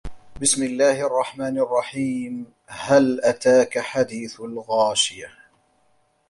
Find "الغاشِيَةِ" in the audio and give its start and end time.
4.41-5.29